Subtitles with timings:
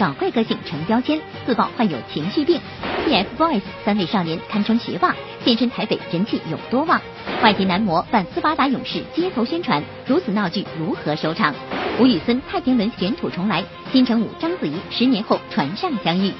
[0.00, 2.58] 搞怪个性成标签，自曝患有情绪病。
[3.06, 6.98] TFBOYS 三位少年堪称学霸，现身台北人气有多旺？
[7.42, 11.54] 外籍男模扮斯巴达勇士街头宣传，如此闹剧如何收场？
[11.98, 16.32] 吴宇森太平轮卷土重来，金城武章子怡十年后船上相遇。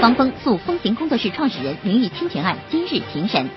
[0.00, 3.48] 汪峰诉风行工作室创始人名誉侵权案今日庭审。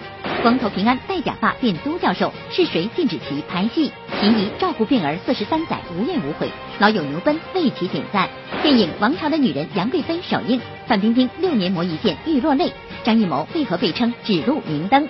[0.46, 3.92] 光头平安戴假发变都教授，是谁禁止其拍戏？
[4.22, 8.30] 秦怡照顾病儿四十三载无怨无悔，老友牛奔为其点赞。
[8.62, 12.72] 电影《王朝的女人》杨贵妃首映，范冰冰六年磨一剑欲落泪，
[13.04, 15.10] 张艺谋为何被称指路明灯？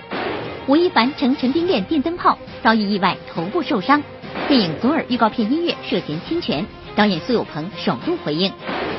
[0.68, 4.02] 吴亦凡乘陈冰恋电灯泡遭遇意外头部受伤。
[4.48, 6.64] 电影《左耳》预告片音乐涉嫌侵权，
[6.96, 8.50] 导演苏有朋首度回应。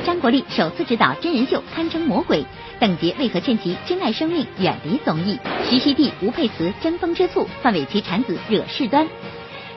[0.06, 2.46] 张国立首次执导真人秀，堪称魔鬼。
[2.78, 5.36] 邓婕为何劝其珍爱生命，远离综艺？
[5.68, 9.08] 徐熙娣、吴佩慈争风吃醋，范玮琪产子惹事端。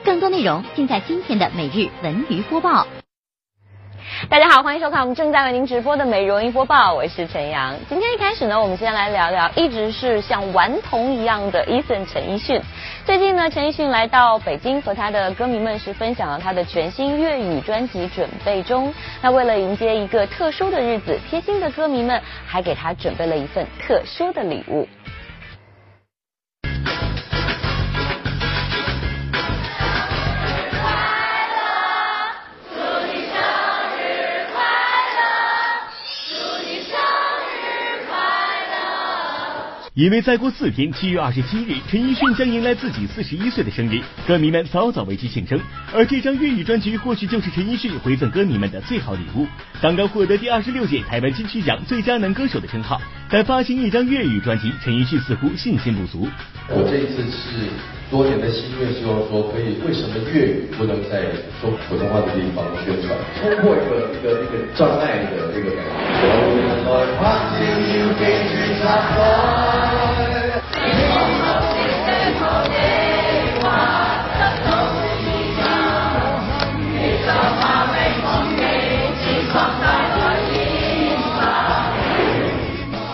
[0.06, 2.86] 更多内容尽在今天的每日文娱播报。
[4.30, 7.76] 大家好，欢迎收看我们正在为您直播的《美容音播报》，我是陈阳。
[7.90, 12.62] 今天一开始呢，我们先来聊聊一直是像顽童一样的 Eason 陈奕迅。
[13.04, 18.94] 最近呢，陈奕迅来到北京，和他的歌迷们是分享了他的全新粤语专辑准备中。
[19.22, 24.88] 那为了迎接一个特殊的日子，贴心的歌迷们还给他准备了一份特殊的礼物。
[40.02, 45.62] 因为再过四天，七月二十七日，陈奕迅将迎来自己四十一岁的生日，歌迷们早早为其庆生。
[45.94, 49.46] 而这张粤语专辑或许就是陈奕迅回赠歌迷们的最好礼物。
[49.80, 56.28] 刚刚获得第二十六届台湾金曲奖最佳男歌手的称号，但发行一张粤语专辑，陈奕迅似乎信心不足。
[56.68, 57.70] 我这一次是
[58.12, 61.24] 多年的心愿，希望说可以，为什么粤语不能在
[61.62, 65.90] 说普通话的地方宣传，突破一个一个一个障碍的这个感觉。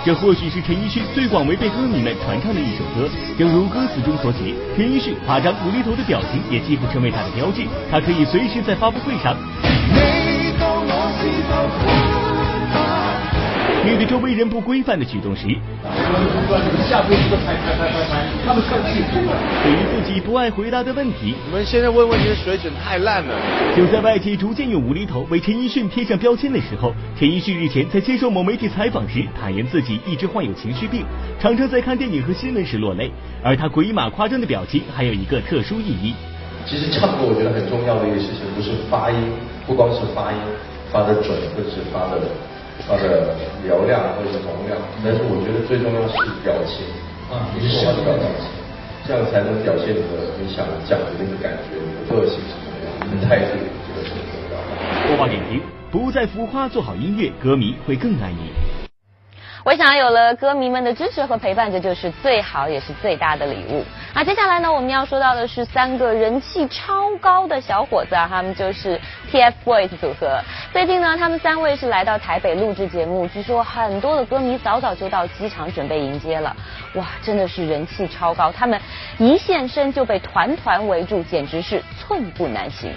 [0.07, 3.09] 这或许是陈奕迅最广为被歌迷们传唱的一首歌。
[3.37, 7.67] 正如歌词中所写，陈奕迅夸张无厘头的表情也几乎成为他的标志。
[7.91, 9.35] 他可以随时在发布会上。
[13.87, 15.55] 面对周围人不规范的举动时，对
[19.71, 23.33] 于自己不爱回答的问题，你们现在问问题的水准太烂了。
[23.77, 31.05] 就在外界逐渐用无厘头为陈奕迅贴上标签的时候，陈奕迅日前在接受某媒体采访时坦言自己一直患有情绪病，
[31.39, 33.09] 常常在看电影和新闻时落泪。
[33.41, 36.13] 而他鬼马夸张的表情还有一个特殊意义。
[36.65, 39.17] 其实唱歌我觉得很重要的一个事情，不是发音，
[39.65, 40.37] 不光是发音
[40.91, 42.19] 发的准，或者是发的。
[42.87, 46.87] 它的流量或者是容量，但是我觉得最重要是表情
[47.27, 48.47] 啊，你是说话的表情，
[49.03, 55.07] 这样才能表现你的你想讲的那个感觉，你的个性什么样，你的态度，这个是很重要的。
[55.07, 55.59] 播报点评：
[55.91, 58.51] 不再浮夸，做好音乐，歌迷会更爱你。
[59.67, 63.83] 我想有了歌迷们的支持和陪伴，这就是最好也是最大的礼物。
[64.13, 68.97] 那接下来呢，我们要说到的是三个人气超高的小伙子啊，他们就是
[69.29, 70.39] TFBOYS 组合。
[70.71, 76.55] 最近呢，他们三位是来到台北录制节目，据说很多的歌迷早早就到机场准备迎接了。
[76.93, 78.79] 哇，真的是人气超高，他们
[79.17, 82.93] 一现身就被团团围住，简直是寸步难行。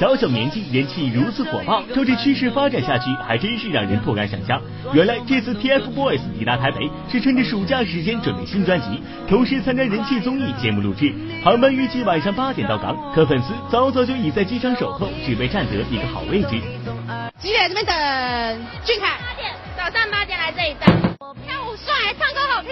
[0.00, 4.58] 小小年纪人气如此火爆，照这趋势发展下去，还真是让人不敢想象。
[4.94, 11.12] 原来这次 TFBOYS 抵达台北是趁着暑假时间准备新专辑，同时参加人气综艺节目录制。
[11.44, 16.58] 航班预计晚上八点到港，可粉丝早早就已在机场守候，只为占得一个好位置。
[17.38, 17.94] 几点这边等？
[18.82, 19.18] 俊凯。
[19.20, 20.88] 八点，早上八点来这里等。
[21.46, 22.70] 跳舞帅，唱歌好听。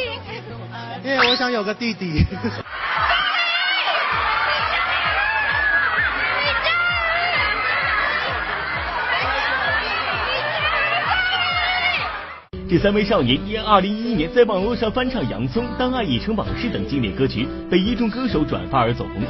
[1.05, 2.25] 因为我想有个弟弟。
[12.71, 19.23] 这三位少年因二零一一年在网络上翻唱《洋葱》《当爱已成往事》等经典歌曲，被一众歌手转发而走红。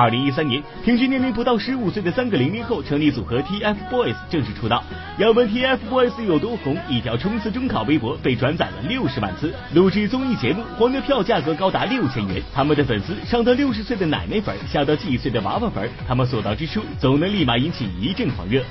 [0.00, 4.82] 二零一三年，平均年龄不到十五岁的三个零零后成立组合 TFBOYS 正式出道。
[5.18, 9.54] 要问 TFBOYS 有多红，一条冲刺中考微博被转载了六十万次。
[9.74, 12.42] 录制综艺节目，黄牛票价格高达六千元。
[12.54, 18.62] 他们的粉丝上到六十岁的奶奶粉，下到几岁的娃娃粉，他们所到之处总能立马引起一阵狂热。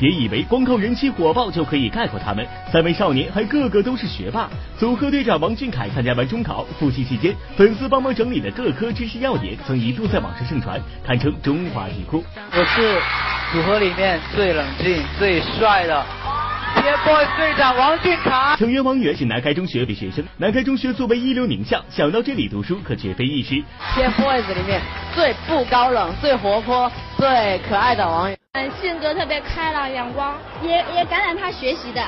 [0.00, 4.48] 别以为光靠人气火爆就可以概括他们，三位少年还个个都是学霸。
[4.78, 12.24] 组合队长王俊凯参加完中考复习期间，粉丝帮忙整理的各科知识要点，曾一度在网上盛传，堪称中华题库。
[12.50, 12.98] 我是
[13.52, 16.39] 组合里面最冷静、最帅的。
[16.80, 20.24] TFBOYS 队长王俊凯，成员王源是南开中学的学生。
[20.38, 23.62] 南开中学作为一流名校，想到这里读书可绝非易事。
[23.94, 24.80] TFBOYS 里面
[25.14, 32.02] 最不高冷、最活泼、最可爱的王源，嗯，性格特别开朗、阳光，也也感染他学习的。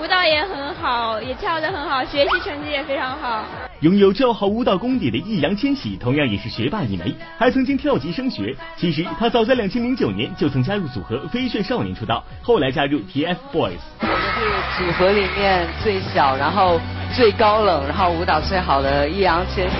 [0.00, 3.44] 舞蹈也很好，也跳得很好，学习成绩也非常好。
[3.80, 8.56] 拥有较好舞蹈功底的易烊千玺，同样也是学霸一枚，还曾经跳级升学。
[8.76, 13.78] 其实他早在两千零九年就曾加入组合飞旋少年出道，后来加入 TFBOYS。
[14.00, 16.80] 我是组合里面最小，然后
[17.14, 19.76] 最高冷，然后舞蹈最好的易烊千玺。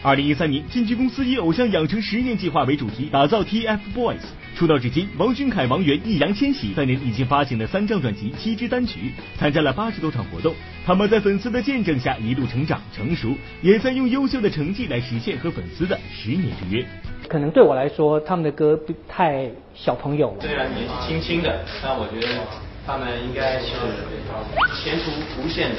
[0.00, 4.20] 二零一三年，经纪公司以偶像养成十年计划为主题，打造 TFBOYS。
[4.54, 10.54] 出道至今，王俊凯、王源、易烊千玺三人已经发行了三张专辑、七支单曲，参加了八十多场活动。
[10.86, 16.84] 他们在粉丝的见证下一路成长成熟，也在用优秀的成绩来实现和粉丝的十年之约。
[17.28, 20.36] 可能对我来说，他们的歌不太小朋友。
[20.40, 22.28] 虽然年纪轻轻的，但我觉得
[22.86, 23.74] 他们应该是
[24.80, 25.10] 前途
[25.42, 25.76] 无限的。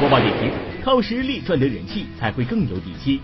[0.00, 0.50] 播报点评：
[0.84, 3.20] 靠实力赚得人气，才会更有底气。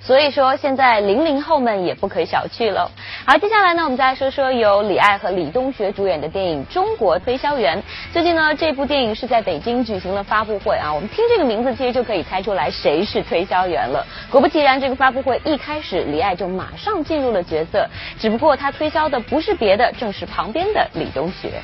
[0.00, 2.90] 所以说，现在零零后们也不可小觑了。
[3.26, 7.76] 好，接下来呢，我们再来说说由李艾和李东学主演的电影《中国推销员》。
[8.12, 10.90] 最近呢，这部电影是在北京举行了发布会啊。
[10.94, 14.06] 我们听这个名字，其实就可以猜出来谁是推销员了。
[14.30, 17.86] 果不其然，这个发布会一开始，李艾就马上进入了角色。
[18.18, 21.60] 只不过他推销的不是别的，正是旁边的李东学。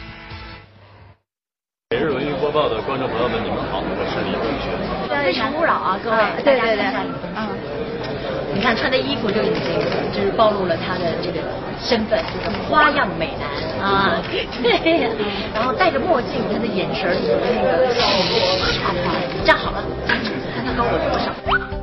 [1.90, 5.24] 每日文娱播报的观众朋友们，你们好，我是李东学。
[5.24, 6.84] 非诚勿扰啊，各位，对对对，
[7.36, 7.73] 嗯。
[8.54, 9.62] 你看穿的衣服就已经
[10.12, 11.40] 就是暴露了他的这个
[11.82, 13.48] 身份，就是花样美男
[13.84, 14.22] 啊，
[14.62, 15.10] 对，
[15.52, 17.92] 然后戴着墨镜，他的眼神那个
[19.44, 21.73] 站好了，看他高我多少。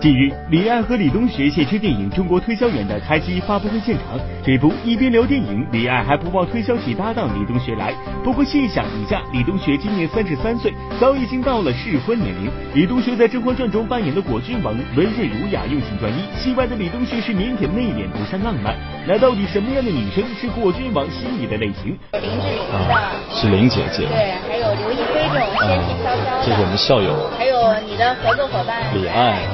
[0.00, 4.18] 近日，李艾和李东学现身电影《中国推销员》的开机发布会现场。
[4.42, 7.92] 这不，一边聊电影，李艾还不忘推销起搭档李东学来。
[8.24, 12.50] 不过细想一下，李东学今年三十三岁，早已经到了适婚年龄。
[12.72, 18.74] 李东学在《甄嬛传》中扮演的果郡王，温润儒雅，用情专一；戏外的李东学是腼腆内敛，不善浪漫。
[19.06, 21.94] 那到底什么样的女生是果郡王心仪的类型？
[22.12, 24.08] 林志玲的，是林姐姐。
[24.08, 26.46] 对，还有刘亦菲这种仙气飘飘的。
[26.46, 27.28] 这是我们校友。
[27.36, 29.44] 还有你的合作伙伴李艾。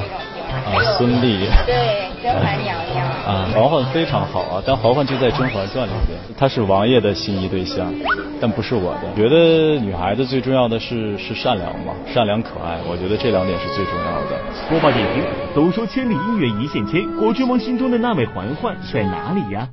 [0.65, 7.93] 啊，孙俪，对，甄嬛娘娘啊，嬛嬛非常好啊，但嬛嬛就在《甄嬛传》里边，她是王爷的心仪对象，
[8.41, 9.13] 但不是我的。
[9.15, 14.39] 觉得女孩子最重要的是是善良嘛，善良可爱，我觉得这两点是最重要的。
[14.69, 15.23] 播报点评：
[15.55, 19.67] 都说千里姻缘一线牵，果郡王心中的那位嬛嬛在哪里呀？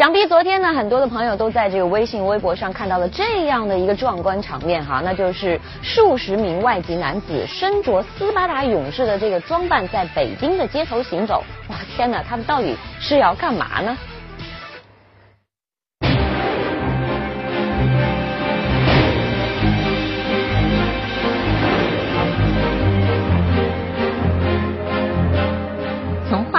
[0.00, 11.44] 想必昨天呢，很多的朋友都在这个微信、微博上看到了这样的一个壮观场面哈，那就是数十名外籍男子身着斯巴达勇士的这个装扮，在北京的街头行走。
[11.68, 13.94] 哇，天哪，他们到底是要干嘛呢？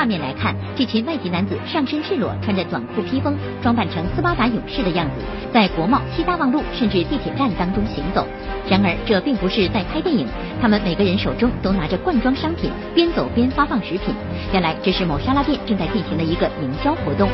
[0.01, 5.21] 画面来看，这群外籍男子上身赤裸，穿着短裤披风，装扮成斯巴达勇士的样子，
[5.53, 8.25] 在国贸、西大望路甚至地铁站当中行走。
[8.67, 10.25] 然而，这并不是在拍电影，
[10.59, 14.15] 他们每个人手中都拿着罐装商品，边走边发放食品。
[14.51, 17.29] 原来，这是某沙拉店正在进行的一个营销活动。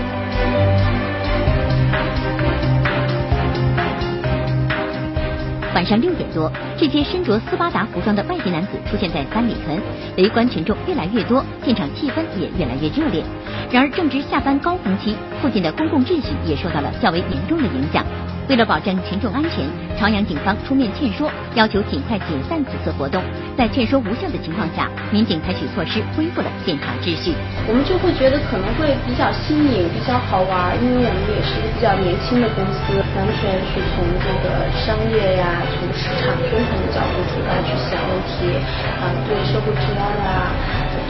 [5.77, 9.79] 晚上六点多，这些身着斯巴达服装的外籍男子出现在三里屯，
[10.17, 13.23] 围观群众越来越多，现场气氛也越来越热烈。
[13.69, 18.03] 然而，正值下班高峰期，附近的公共秩序也受到了较为严重的影响。
[18.47, 19.67] 为了保证群众安全，
[19.99, 23.21] 朝阳警方出面劝说，要求尽快解散此次活动。
[23.57, 27.35] 在劝说无效的情况下，民警采取措施恢复了现场秩序。
[27.67, 38.55] 我们就会觉得可能会比较新颖、比较好玩，因为我们也是一个比较年轻的公司，完全是从这个商业呀、从市场宣传的角度出发去想问题，
[39.03, 40.55] 啊，对社会治安啊，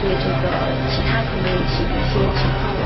[0.02, 0.50] 对这个
[0.90, 2.77] 其他可能引起的一些情况。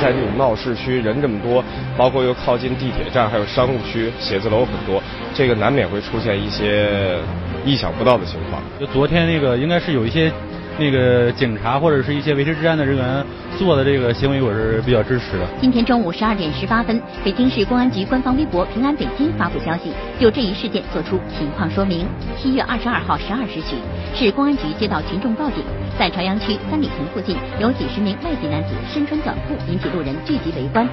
[0.00, 1.62] 在这种闹市区，人这么多，
[1.96, 5.02] 包括又靠近地铁站，还有商务区、写字楼很多，
[5.34, 7.18] 这个难免会出现一些
[7.64, 8.62] 意想不到的情况。
[8.78, 10.32] 就昨天那个，应该是有一些
[10.80, 13.22] 那个警察或者是一些维持治安的人员
[13.58, 15.46] 做的这个行为，我是比较支持的。
[15.60, 22.06] 今天中午十二点十八分，北京市公安局官方微博“平安北京”发布消息，就这一事件作出情况说明。
[22.38, 23.76] 七月二十二号十二时许，
[24.14, 25.62] 市公安局接到群众报警，
[25.98, 30.88] 在朝阳区三里屯附近有几十名外籍男子身穿短裤，引起路人聚集围观。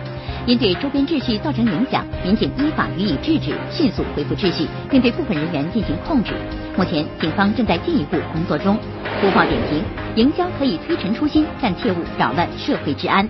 [0.46, 6.34] 因对周边秩序造成影响，民警依法予以制止，迅速恢复秩序，并对部分人员进行控制。
[6.78, 8.78] 目前，警方正在进一步工作中。
[9.20, 9.84] 播报点评：
[10.16, 13.28] 营销可以推陈出新，但切勿扰乱社会治安。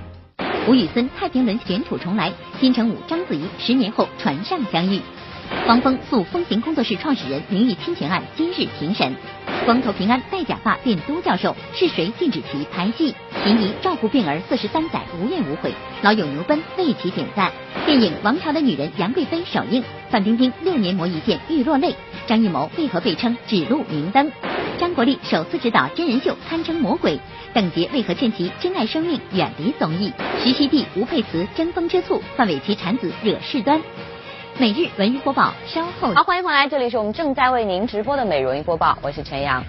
[0.67, 4.99] 吴宇森太平轮卷土重来，金城武、章子怡十年后船上相遇。
[5.67, 9.13] 汪峰诉风行工作室创始人名誉侵权案今日庭审。
[9.65, 13.13] 光头平安戴假发变都教授，是谁禁止其拍戏？
[13.43, 17.51] 秦怡照顾病儿四十三载无怨无悔，老友牛奔为其点赞。
[17.85, 21.93] 电影《王朝的女人》杨贵妃首映，范冰冰六年磨一剑欲落泪。
[22.27, 24.31] 张艺谋为何被称指路明灯？
[24.77, 27.19] 张国立首次执导真人秀堪称魔鬼。
[27.53, 30.13] 邓婕为何劝其珍爱生命，远离综艺？
[30.43, 33.81] 徐熙娣、吴佩慈争风吃醋，范玮琪产子惹事端。
[34.59, 39.63] 每日文娱播报，稍后好，欢迎回来，这里是我们正在为您直播的美容娱播报，我是陈阳。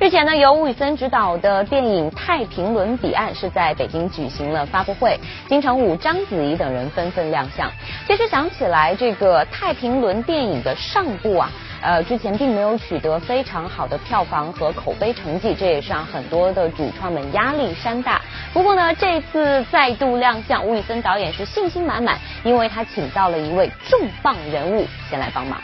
[0.00, 5.16] 日前呢，由吴宇森执导的电影《太平轮彼岸》是在北京举行了发布会，
[5.48, 7.70] 金城武、章子怡等人纷纷亮相。
[8.08, 11.48] 其实想起来，这个《太平轮》电影的上部啊。
[11.82, 18.22] 呃，之前并没有取得非常好的票房和口碑成绩，这也是让很多的主创们压力山大。
[18.52, 25.60] 不过呢，这次再度亮相，吴宇森导演是信心满满，因为他请到了一位重磅人物前来帮忙。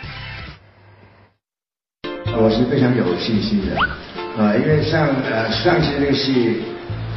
[2.37, 3.77] 我是非常有信心的，
[4.37, 6.63] 呃，因为像呃上期那个戏，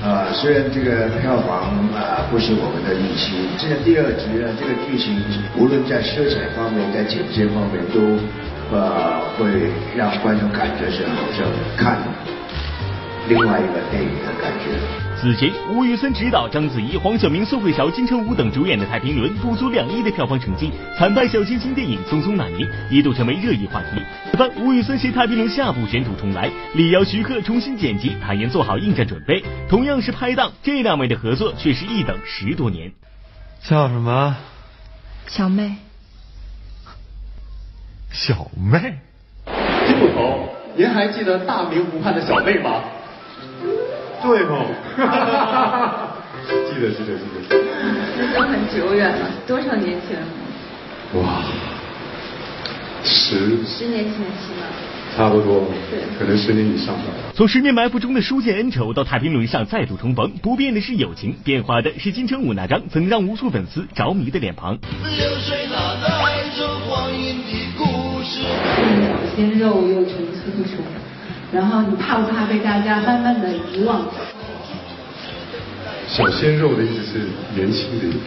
[0.03, 5.19] 呃，虽然这个票房啊不是我们的预期，这个第二集呢，这个剧情
[5.57, 8.21] 无论在色彩方面，在剪接方面都。
[8.71, 11.99] 呃，会让观众感觉是好像看
[13.27, 14.71] 另外一个电影的感觉。
[15.19, 24.01] 此前，吴宇森执导，章子怡、黄晓明、宋慧乔、金城武等主演的《太平轮》不足两亿的票房成绩，惨败小清新电影《匆匆那年》，一度成为热议话题。
[24.31, 29.43] 此番吴宇森携《太平轮》下部卷土重来，力邀徐克重新剪辑，坦言做好应战准备。
[29.69, 32.93] 同样是拍档，这两位的合作却是一等十多年。
[33.61, 34.37] 叫什么？
[35.27, 35.75] 小妹。
[38.11, 38.97] 小妹，
[39.87, 42.81] 金捕头，您还记得大明湖畔的小妹吗？
[44.21, 44.65] 对 吗？
[46.45, 47.57] 记得记得记得。
[48.17, 50.19] 那都很久远了，多少年前？
[51.21, 51.41] 哇，
[53.03, 54.67] 十十年前的戏吗？
[55.15, 57.03] 差不多，对，可能十年以上吧。
[57.33, 64.77] 从十年埋伏中的书剑恩仇到太平轮上再度重逢，不变的是友情，变化的是金城武那张曾让无数粉丝着迷的脸庞。
[66.53, 66.67] 小
[69.35, 70.83] 鲜肉又成村出，
[71.51, 74.01] 然后你怕不怕被大家慢慢的遗忘？
[76.07, 77.19] 小鲜肉的意思是
[77.55, 78.17] 年轻的意思。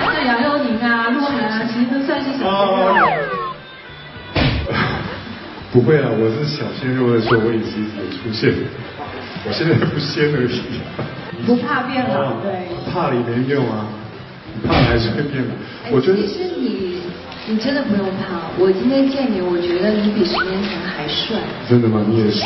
[0.00, 3.08] 像杨佑宁啊、鹿晗啊，其实都算是小鲜肉。
[5.72, 8.54] 不会啊，我是小鲜肉的时候，我也是一直有出现。
[9.46, 10.62] 我现在不鲜而已。
[11.44, 12.68] 不怕变老，对。
[12.92, 13.86] 怕了也没用啊，
[14.62, 15.50] 怕了还是会变的。
[15.90, 16.18] 我觉得。
[16.18, 16.94] 其实你。
[17.46, 21.36] 你真的不用怕，我今天见你，我觉得你比十年前还帅。
[21.68, 22.02] 真的吗？
[22.08, 22.40] 你也是。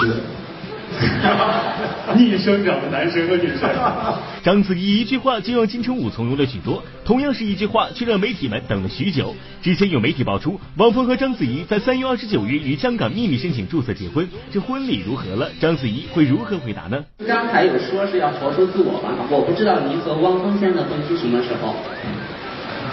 [2.16, 3.68] 逆生长的男神和女神。
[4.42, 9.34] 章子怡一句话就让金城武从容了许多，同样是一句话却让媒体们等了许久。
[9.62, 15.50] 之前有媒体爆出，汪峰和章子怡在三月二十九日与香港秘密申请注册结婚，这婚礼如何了？
[15.60, 17.04] 章子怡会如何回答呢？
[17.26, 19.10] 刚才有说是要活出自我吧？
[19.30, 21.74] 我不知道您和汪峰先生的婚期什么时候？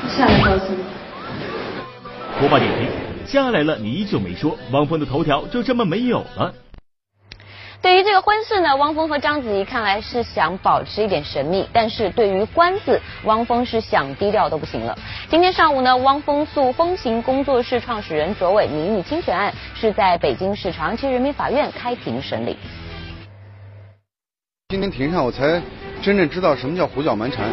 [0.09, 0.79] 下来告诉你。
[2.39, 2.89] 播报点评，
[3.25, 6.53] 下来了，你依旧没说，汪峰的头条就这么没有了。
[7.85, 14.97] 对于这个婚事呢，汪峰和章子怡看来是想保持一点神秘，但是对于官司，汪峰是想低调都不行了。
[15.29, 22.57] 今天上午呢，汪峰诉风行工作室创始人卓伟名誉侵权案是在北京市朝阳区人民法院开庭审理。
[24.69, 25.61] 今天庭上，我才
[26.01, 27.45] 真正知道什么叫胡搅蛮缠。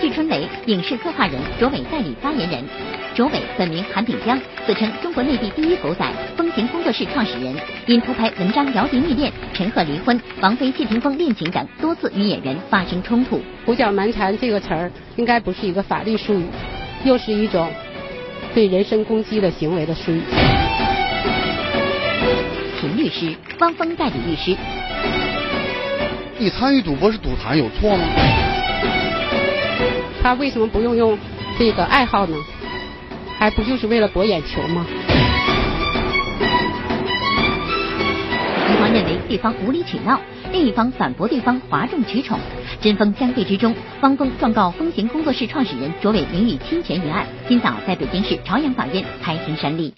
[0.00, 2.64] 季春雷影视策划人，卓伟代理发言人。
[3.14, 7.54] 卓伟本名韩炳江，自称中国内地第一狗仔，风行工作室创始人。
[7.86, 13.40] 因偷拍文章姚笛密恋、陈赫离婚、王菲谢霆锋恋情等，多次与演员发生冲突。
[13.66, 16.44] 胡搅蛮缠这个词儿，应该不是一个法律术语，
[17.04, 17.68] 又是一种
[18.54, 20.22] 对人身攻击的行为的术语。
[22.80, 24.56] 秦律师，汪峰代理律师。
[26.38, 28.04] 你参与赌博是赌坛，有错吗？
[30.22, 31.18] 他为什么不用用
[31.58, 32.36] 这个爱好呢？
[33.40, 34.84] 还不就是为了博眼球吗？
[38.68, 40.20] 一方认为对方无理取闹，
[40.52, 42.38] 另一方反驳对方哗众取宠，
[42.82, 49.94] 针锋相对之中，汪峰状告风行工作室创始人卓伟名誉侵权一案，今早在北京市朝阳法院开庭审理。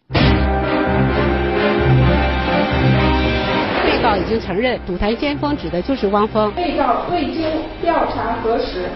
[3.84, 6.48] 被告已经承认“赌坛先锋”指的就是汪峰。
[6.52, 7.42] 被告未经
[7.82, 8.88] 调查核实，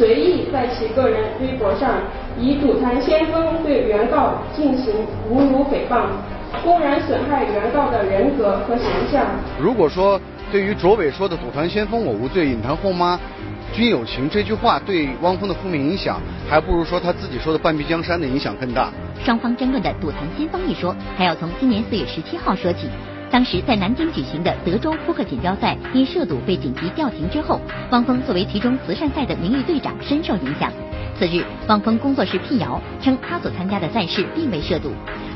[0.00, 2.00] 随意在其个人微博上
[2.38, 4.94] 以“赌坛先锋”对原告进行
[5.30, 6.06] 侮辱诽谤，
[6.64, 9.26] 公然损害原告的人格和形象。
[9.60, 10.18] 如果说
[10.50, 13.20] 对于卓伟说的“赌坛先锋我无罪，影坛后妈
[13.74, 18.88] 均有情”这句话对汪峰的负面影响，还不如说他自己说的“半壁江山”的影响更大。
[19.22, 22.88] 双方争论的“赌坛先锋”一说，还要从今年四月十七号说起。
[23.30, 27.60] 当时在南京举行的德州扑克锦标赛因涉赌被紧急叫停之后，
[27.90, 30.70] 汪峰作为其中慈善赛的名誉队长深受影响。
[31.16, 34.90] 次日，汪峰工作室辟谣称他所参加的赛事并未涉赌。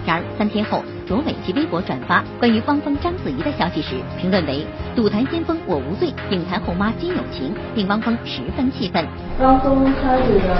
[0.04, 9.06] 然而三天后，卓伟其微博转发关于汪峰、章子怡的消息时，评论为“赌坛先锋我无罪，影坛后妈金有情”，令汪峰十分气愤。
[9.40, 10.56] 汪峰参与的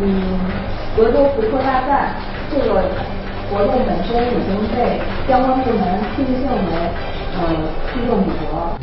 [0.00, 0.40] 嗯
[0.96, 2.14] 德州扑克大赛
[2.50, 2.82] 这个。
[3.52, 6.72] 活动本身已经被相关部门定性为
[7.36, 7.52] 呃
[7.92, 8.78] 聚众赌博。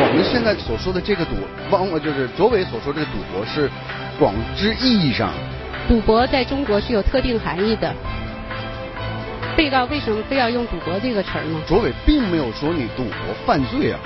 [0.00, 1.36] 我们现在所说的这个赌，
[1.70, 3.70] 汪就是卓伟所说这个赌博是
[4.18, 5.30] 广之意义上。
[5.86, 7.94] 赌博在中国是有特定含义的。
[9.56, 11.60] 被告为什么非要用赌博这个词儿呢？
[11.64, 14.00] 卓伟并没有说你赌博犯罪啊，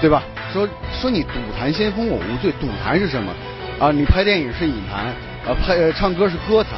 [0.00, 0.22] 对吧？
[0.52, 3.32] 说说你赌坛先锋我无罪，赌坛是什么？
[3.80, 5.12] 啊，你拍电影是影坛。
[5.46, 6.72] 呃，拍唱歌是歌坛，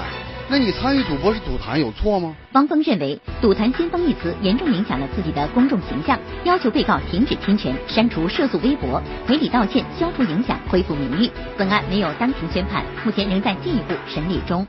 [0.48, 2.34] 那你参与赌博是赌坛有错吗？
[2.52, 11.28] 汪峰认为“赌坛先锋”一词严重影响了自己的公众形象，要求被告停止侵权、删除涉诉微博、赔礼道歉、消除影响、恢复名誉。
[11.56, 14.66] 本案没有当庭宣判，目前仍在进一步审理中。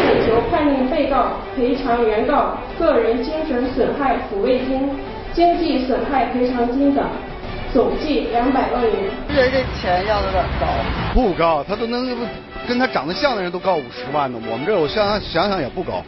[0.00, 4.90] 请求判令被告赔偿原告个人精神损害抚慰金、
[5.32, 7.04] 经济损害赔偿金等。
[7.72, 8.92] 总计两百万元，
[9.28, 10.66] 人这钱要的有点高，
[11.12, 12.16] 不高，他都能
[12.66, 14.38] 跟他长得像的人都高五十万呢。
[14.50, 16.02] 我们这我想想想想也不高。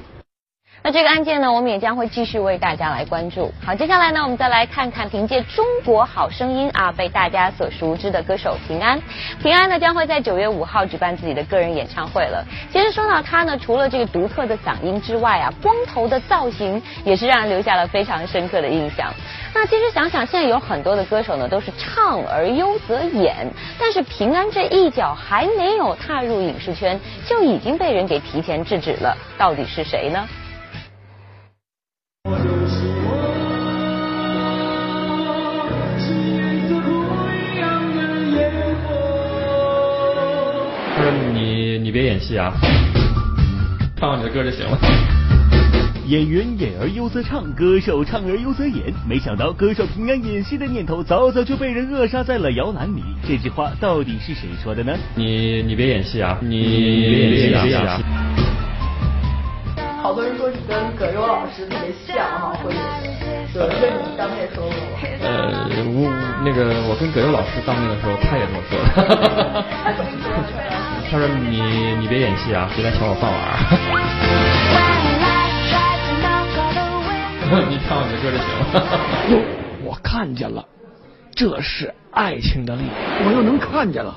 [0.83, 3.53] 那这个案件呢，我们也将会继续为大家来关注。
[3.63, 8.99] 好，接下来呢，我们再来看看凭借《中国好声音》啊被大家所熟知的歌手平安。
[9.43, 12.43] 平安呢将会在九月五号举办自己的个人演唱会了。
[12.73, 19.13] 其实说到他呢，除了这个独特的嗓音之外啊，光头的造型也是让人留下了非常深刻的印象。
[19.53, 23.47] 那其实想想，现在有很多的歌手呢都是唱而优则演，
[23.79, 29.15] 但是平安这一脚还没有踏入影视圈，就已经被人给提前制止了。
[29.37, 30.27] 到底是谁呢？
[41.83, 42.53] 你别演戏啊，
[43.97, 44.79] 唱你的歌就行了。
[46.07, 48.95] 演员演而优则唱，歌手唱而优则演。
[49.09, 53.03] 没想到歌手平安演戏的念头早早就被人扼杀在了摇篮里。
[53.27, 54.97] 这句话到底是谁说的呢？
[55.17, 58.01] 你你别演戏啊，你别演戏啊。
[60.11, 62.81] 好多人说你跟葛优老师特别像哈，会有
[63.55, 64.77] 这你当面说过吗？
[65.23, 66.11] 呃，我
[66.45, 68.85] 那个我跟葛优老师当面的时候，他也这么说的。
[69.85, 70.27] 他怎么说？
[71.09, 71.63] 他说你
[72.01, 73.39] 你别演戏啊，别来抢我饭碗。
[77.71, 78.99] 你唱你的歌就行了。
[79.31, 79.39] 哟，
[79.85, 80.67] 我看见了，
[81.37, 82.93] 这是爱情的力量。
[83.27, 84.17] 我又能看见了，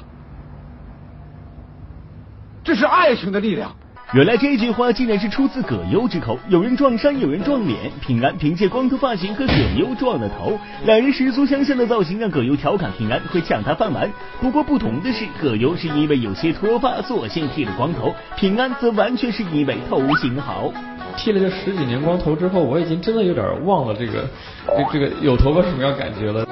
[2.63, 3.75] 这是爱情的力量。
[4.13, 6.37] 原来这句话竟然是出自葛优之口。
[6.47, 7.91] 有人撞衫，有人撞脸。
[7.99, 14.07] 平安凭借光头发型和葛优撞了头，两人十足相像的造型让葛优调侃平安会抢他饭碗。
[14.39, 20.71] 不过不同的是，葛优是因为有些脱发，索性剃了光头；平安则完全是因为头型好。
[21.17, 24.29] 剃了这十几年光头之后，我已经真的有点忘了这个
[24.67, 26.45] 这这个有头发什么样感觉了。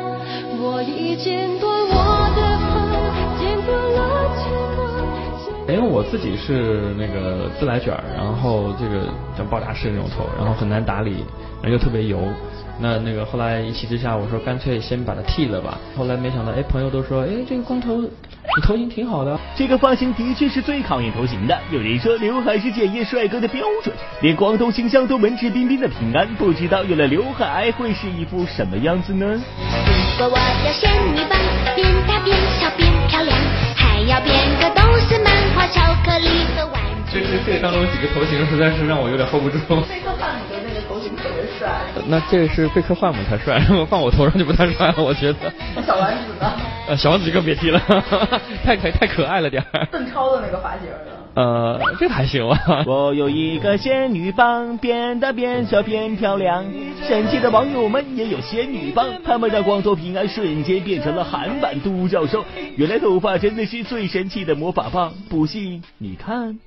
[0.59, 2.40] 我已剪断我的
[5.71, 9.07] 因为我自己是那个自来卷，然后这个
[9.37, 11.23] 像爆炸式那种头，然后很难打理，
[11.61, 12.19] 然后又特别油。
[12.79, 15.77] 那那个后来一气之下，我说干脆先把它剃了吧。
[15.95, 18.09] 后来没想到，哎，朋友都说，哎，这个光头，你
[18.63, 19.39] 头型挺好的。
[19.55, 21.55] 这个发型的确是最考验头型的。
[21.71, 29.39] 有人说刘海是检验帅哥的标准，连光头形象都文质彬彬的平安，不知道有了刘海会是一副什么样子呢？
[30.17, 31.37] 如果我要仙女棒，
[31.75, 33.37] 变大变小变漂亮，
[33.75, 34.70] 还要变个
[35.67, 37.21] 巧克力和玩具。
[37.23, 39.57] 这这当中几个头型实在是让我有点 hold 不住。
[39.87, 41.69] 贝克汉姆的那个头型特别帅。
[42.07, 45.51] 那这是贝克汉姆才帅， 放我头上就不太帅了，我觉得。
[45.85, 46.51] 小丸子呢？
[46.87, 47.79] 呃，小丸子就更别提了，
[48.63, 51.10] 太可太可爱了点邓超的那个发型呢？
[51.33, 52.57] 呃，这个还行啊。
[52.85, 56.65] 我有一个仙女棒，变大变小变漂亮。
[57.07, 62.43] 神奇的网友们也有仙女棒，他们让光头平安瞬间变成了韩版都教授。
[62.75, 66.59] 原来头发真的是最神奇的魔法棒，不信你看。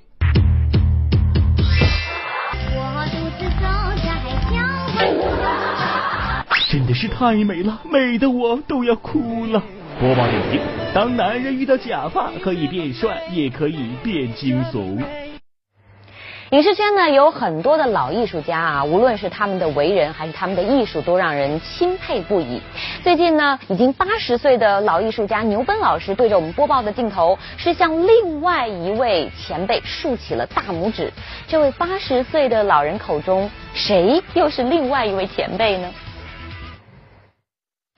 [2.76, 3.66] 我独自走
[4.02, 4.08] 在
[6.70, 9.62] 真的是太美了，美的我都要哭了。
[10.00, 10.60] 播报点评：
[10.92, 15.00] 当男人遇到假发，可以变帅，也可以变惊悚。
[16.50, 22.60] 影视圈呢有很多的老艺术家啊，无论是他们的为人还是他们的艺术，都让人钦佩不已。
[23.02, 31.12] 最近呢，已经八十岁的老艺术家牛奔老师对着我们播报的镜头，是向另外一位前辈竖起了大拇指。
[31.46, 35.88] 这位八十岁的老人口中，谁又是另外一位前辈呢？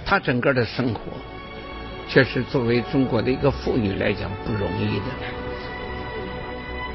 [0.05, 1.01] 他整个的生活。
[2.09, 5.05] 确实，作为中国的一个妇女来讲不容易的。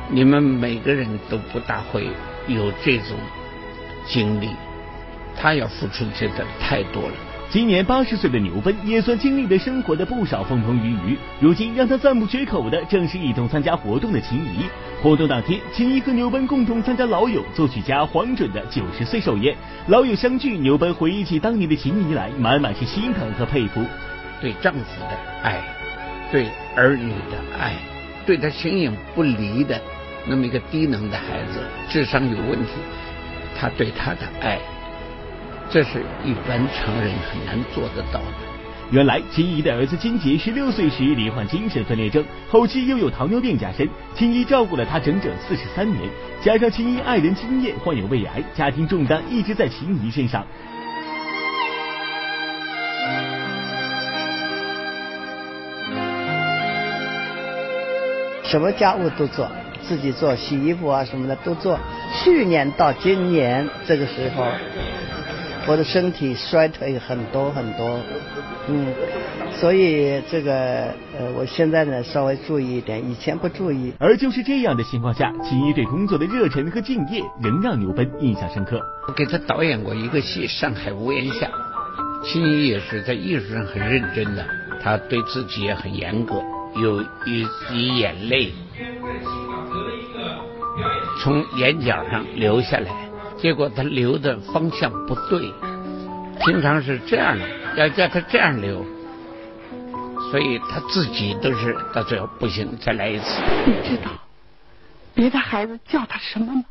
[0.09, 2.07] 你们每个人都不大会
[2.47, 3.17] 有这种
[4.07, 4.49] 经历，
[5.37, 7.13] 她要付出真的太多了。
[7.49, 11.17] 今年八十岁的牛奔也算经历了生活的不少风风雨雨。
[11.41, 14.63] 如今让他赞不绝口的，正是一同参加活动的秦怡。
[15.03, 19.53] 活动当天，秦怡和牛奔共同参加老友作曲家黄准的九十岁寿宴。
[19.87, 23.83] 老友相聚，牛奔回忆起当年的秦怡来，满满是心疼和佩服。
[24.41, 25.61] 对丈夫的爱，
[26.31, 27.75] 对儿女的爱，
[28.25, 29.79] 对他形影不离的
[30.27, 32.71] 那么一个低能的孩子，智商有问题，
[33.55, 34.57] 他对他的爱，
[35.69, 38.51] 这是一般常人很难做得到的。
[38.89, 46.09] 原来秦怡的儿子金杰十六岁时罹患精神分裂症，后期又有糖尿病加深，秦怡照顾了他整整四十三年，
[46.41, 50.45] 加上秦怡爱人金燕患有胃癌，家庭重担一直在秦怡身上。
[58.43, 59.49] 什么家务都做，
[59.87, 61.79] 自己做洗衣服啊什么的都做。
[62.23, 64.45] 去年到今年这个时候，
[65.67, 67.99] 我的身体衰退很多很多，
[68.67, 68.87] 嗯，
[69.53, 73.93] 所以这个呃，我现在呢稍微注意一点，以前不注意。
[73.99, 78.81] 而就是这样的情况下，秦怡对工作的热忱和敬业仍让牛奔印象深刻。
[79.07, 81.47] 我给他导演过一个戏《上海屋檐下》，
[82.27, 84.43] 秦怡也是在艺术上很认真的，
[84.81, 86.41] 他对自己也很严格。
[86.75, 88.53] 有一滴眼泪
[91.21, 95.53] 从眼角上流下来，结果他流的方向不对，
[96.45, 98.85] 平常是这样的，要叫他这样流，
[100.31, 103.25] 所以他自己都是到最后不行，再来一次。
[103.65, 104.11] 你知道
[105.13, 106.63] 别的孩子叫他什么吗？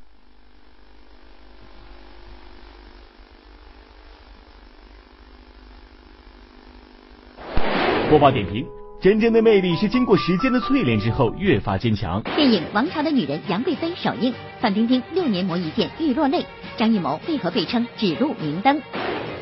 [8.08, 8.66] 播报点评。
[9.00, 12.22] 真正的魅力是经过时间的淬炼之后越发坚强。
[12.36, 16.44] 电影《王朝的女人》杨贵妃首映，范冰冰六年磨一剑欲落泪，
[16.76, 18.82] 张艺谋为何被称指路明灯？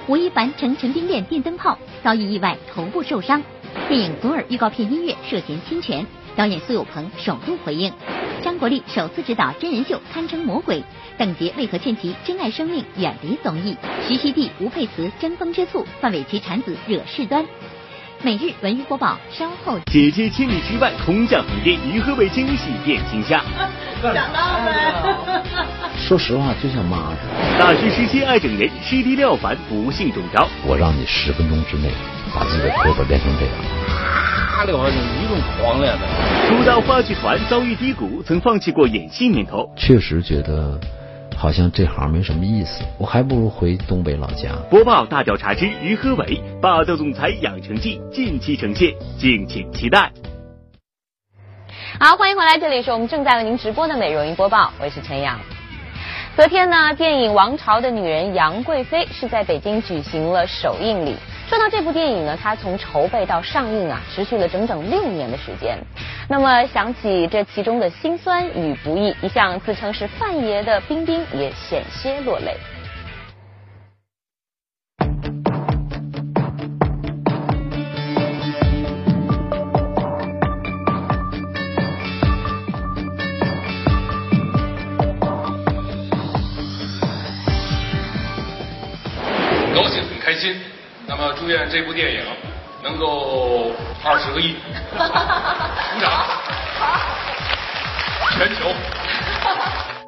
[0.06, 3.42] 吴亦凡乘陈冰恋电灯泡遭遇意外头部受伤。
[3.88, 7.92] 电影《左耳》预告片音乐涉嫌侵权，导演苏有朋首度回应。
[8.40, 10.84] 张国立首次执导真人秀堪称魔鬼，
[11.18, 13.76] 邓婕为何劝其珍爱生命远离综艺？
[14.06, 17.44] 徐熙娣吴佩慈争风吃醋，范玮琪产子惹事端。
[18.20, 19.78] 每日文娱播报，稍后。
[19.86, 23.44] 姐姐千里之外，空降横店，于和伟惊喜变惊吓。
[24.02, 24.72] 想到没？
[25.96, 27.58] 说实话，就像妈似的。
[27.60, 30.48] 大师时期爱整人，师弟廖凡不幸中招。
[30.66, 31.92] 我让你十分钟之内
[32.34, 33.54] 把自己的胳膊练成这样。
[33.86, 36.48] 啊，廖凡一顿狂练的。
[36.48, 39.70] 出道话剧团遭遇低谷，曾放弃过演戏念头。
[39.76, 40.76] 确实觉得。
[41.38, 44.50] 好像这行没什么意思，我还不如回东北老家。
[44.68, 50.10] 播报大调查之于和伟霸道总裁养成记近期呈现，敬请期待。
[52.00, 55.38] 好，欢迎回来，这里是我们正在为您直播的美容音播报，我是陈阳。
[56.34, 61.14] 昨天呢，电影《王朝的女人》杨贵妃是在北京举行了首映礼。
[61.48, 65.78] 说到这部电影呢，它从筹备到上映啊，持续了整整六年的时间。
[66.28, 72.54] 那么想起这其中的辛酸与不易，一向自称是范爷的冰冰也险些落泪。
[89.74, 90.54] 高兴，很开心。
[91.08, 92.20] 那么祝愿这部电影
[92.84, 93.72] 能够
[94.04, 94.56] 二十个亿，
[94.92, 94.98] 鼓
[95.98, 96.12] 掌，
[98.36, 98.68] 全球。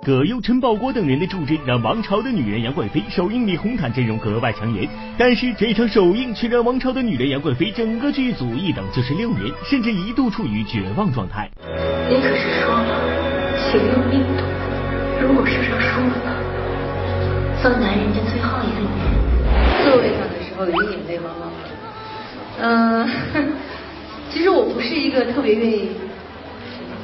[0.04, 4.86] 葛优、陈宝国等人的助阵，让王朝的女人杨贵妃首映里红毯阵容格外抢眼。
[5.16, 11.48] 但是这场首映却让王朝的女人杨贵妃整个剧组一等就是六年，甚至一度处于绝望状态。
[12.10, 13.00] 您可是说了，
[13.56, 14.44] 请用命赌，
[15.18, 16.30] 如果世上输了呢？
[17.62, 19.18] 做男人的最后一个女人。
[19.82, 20.10] 座位
[20.60, 21.56] 上的时候已经眼泪汪汪了。
[22.62, 23.08] 嗯，
[24.30, 25.90] 其实我不是一个特别愿意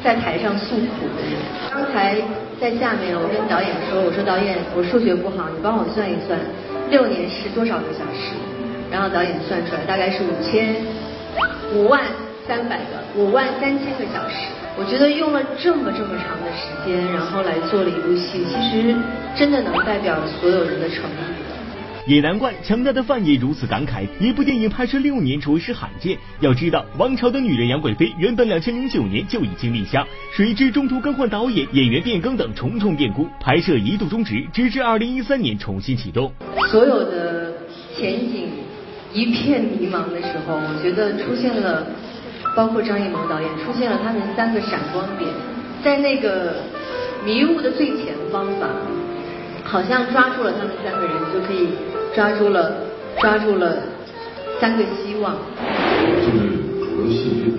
[0.04, 1.32] 在台上诉苦的人。
[1.72, 2.16] 刚才
[2.60, 6.38] 在下面，我跟导演说：“我说导演，我数学不好，你帮我算一算，
[6.90, 8.36] 六年是多少个小时？”
[8.90, 10.76] 然后导演算出来，大概是五千
[11.74, 12.02] 五万
[12.46, 14.46] 三百个，五万三千个小时。
[14.78, 18.94] 我觉得用了这么这么长的时间，然后来做了一部戏，其实
[19.34, 21.35] 真的能代表所有人的诚意。
[22.06, 26.16] 也难怪强大的范爷如此感慨，一部电影拍摄六年着实罕见。
[26.40, 36.32] 要知道，《王朝的女人》杨贵妃原本两千零九年就已经立项，谁知中途更换导演、演员变更等重重变故，拍摄一度终止，直至二零一三年重新启动。
[36.68, 37.52] 所有的
[37.96, 38.50] 前景
[39.12, 41.86] 一片迷茫的时候，我觉得出现了。
[42.54, 45.30] 包括张艺谋导演出现了他们三个闪光点，
[45.84, 46.54] 在那个
[47.22, 48.70] 迷雾的最前方吧，
[49.66, 51.68] 好像抓住了他们三个人，就可以
[52.14, 52.72] 抓住了
[53.20, 53.82] 抓住了
[54.60, 55.36] 三个希望。
[56.22, 56.38] 就是
[56.78, 57.50] 主流戏剧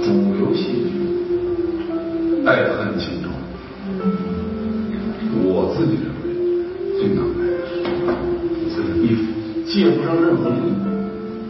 [0.00, 0.06] 主
[0.38, 3.28] 流戏剧，爱恨情仇，
[5.42, 6.24] 我自己认为
[6.98, 7.82] 最难拍的是
[8.74, 9.20] 这个衣服，
[9.66, 10.56] 借不上任何力。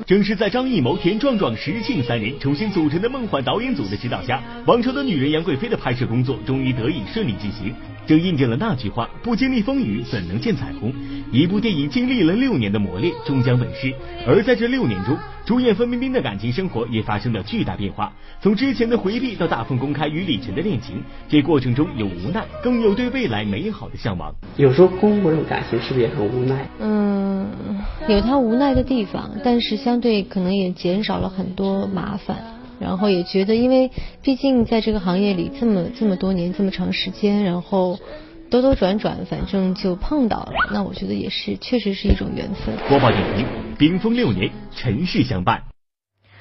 [0.06, 4.36] 正是在张艺谋、田壮壮、石庆三人重新组成的梦幻导演组的指导下，
[4.66, 7.74] 《王朝的女人》杨贵妃的拍摄工作终于得以顺利进行。
[8.06, 10.92] 这印证了那句话：不经历风雨，怎能见彩虹？
[11.32, 13.94] 一部电影经历了六年的磨练，终将问世。
[14.26, 18.12] 而在这六年中，主演范冰冰的感情生活也发生了巨大变化，
[18.42, 24.34] 从之前的回避到大方公开与李晨的恋情，这过程中有无奈，更有对未来美好的向往。
[24.56, 26.68] 有时候公这种感情是不是也很无奈？
[26.80, 27.48] 嗯，
[28.06, 32.53] 有他无奈的地方，但是相对可能也减少了很多麻烦。
[32.84, 33.90] 然后也觉得，因为
[34.22, 37.98] 毕竟在这个行业里这么这么多年这么长时间，然后
[38.50, 40.52] 兜兜转转，反正就碰到了。
[40.70, 42.76] 那我觉得也是，确实是一种缘分。
[42.86, 43.46] 播报点评：
[43.78, 45.73] 冰封六年，尘世相伴。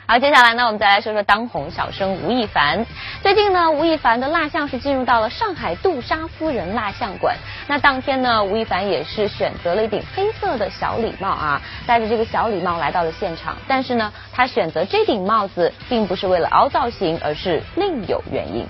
[0.06, 2.86] 好，接下来呢，我们再来说说当红小生吴亦凡。
[3.22, 7.38] 最近呢，吴亦凡的蜡像是进入到了上海杜莎夫人蜡像馆。
[7.68, 13.56] 那当天呢，吴亦凡也是选择了一顶黑色的小礼帽啊，戴着这个小礼帽来到了现场。
[13.66, 18.68] 但是呢，他选择这顶帽子，并不是为了凹造型，而是另有原因。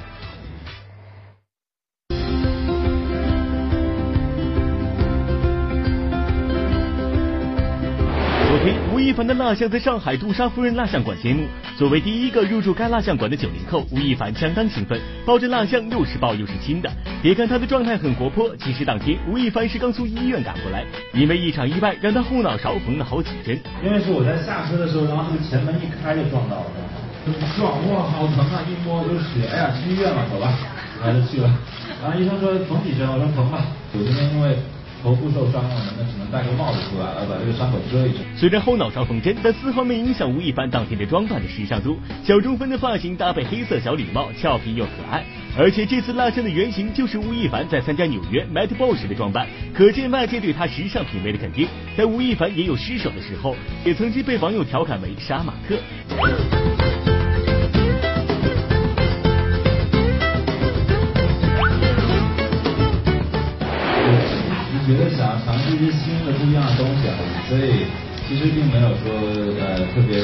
[9.03, 11.43] 吴亦凡的蜡像在上海杜莎夫人蜡像馆揭幕。
[11.77, 16.89] 作为第一个入驻该蜡像馆的九零后，吴亦凡相当兴奋，抱着蜡像又是抱又是亲的。
[17.21, 23.59] 别看他的状态很活泼，其实当天吴亦凡是刚从医院赶过来，因为一场意外让他后脑勺缝了好几针。
[23.83, 26.65] 因为是我在下车的时候，然后这个前门一开就撞到了，
[27.57, 28.63] 撞哇好疼啊！
[28.63, 30.57] 一摸就是血，哎呀去医院吧，走吧，
[31.01, 31.53] 还是去了。
[32.01, 33.65] 然后医生说缝几针，我说缝吧。
[33.91, 34.55] 我今天因为。
[35.03, 38.19] 头部受伤了，那只能戴个帽子出来，来把这个伤口遮一遮。
[38.37, 41.99] 虽然后脑勺缝针，但丝毫没影响吴亦凡当天的装扮的时尚度。
[42.23, 45.25] 小中分的发型搭配黑色小礼帽，俏皮又可爱。
[45.57, 51.67] 而且这次蜡像的原型就是吴亦凡在参加纽约 Met Ball 时的装扮，可见外界对他时尚品味的肯定。
[51.97, 55.75] 但吴亦凡也有失手的时候，也曾经被网友调侃为杀马特。
[64.85, 67.87] 觉得想要尝试一些新的、不一样的东西而已，所以
[68.27, 69.11] 其实并没有说
[69.59, 70.19] 呃特别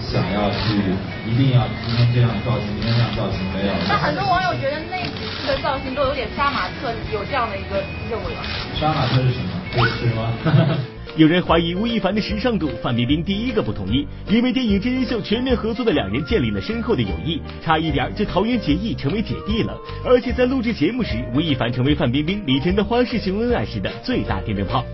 [0.00, 0.78] 想要去
[1.26, 3.72] 一定要今天这样造型，明天那样造型，没有。
[3.88, 8.42] 那很多网友觉得那几次的造型都有点杀马特，有这样的一个认为吗？
[8.78, 9.50] 杀马特是什么？
[9.98, 10.32] 是吗？
[11.18, 19.76] 有人怀疑吴亦凡的时尚度，范冰冰第一个不同意，因为电影真人秀全面合作的两人建立了深厚的友谊，差一点就桃园结义成为姐弟了。
[20.04, 24.84] 而且在录制节目时，吴亦凡成为范冰冰、李晨的花式秀恩爱时的最大电灯泡。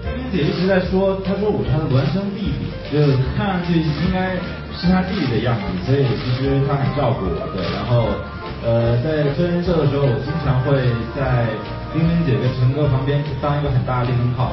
[0.00, 3.00] 冰冰姐一直在说，她说我是她的孪生弟弟，就
[3.36, 4.36] 看上去应该
[4.76, 8.10] 是她弟弟的样子，所以其实她很照顾我，对，然后。
[8.64, 10.76] 呃，在真人秀的时候，我经常会
[11.16, 11.46] 在
[11.92, 14.52] 冰冰姐跟陈哥旁边当一个很大的电灯泡。